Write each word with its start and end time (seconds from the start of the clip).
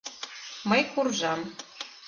Мый 0.69 0.81
куржам. 0.93 1.39